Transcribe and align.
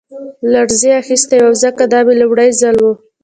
لړزې 0.53 0.91
اخیستی 1.01 1.39
وم 1.41 1.53
ځکه 1.63 1.83
دا 1.91 1.99
مې 2.05 2.13
لومړی 2.21 2.49
ځل 2.59 2.77
و 2.81 2.85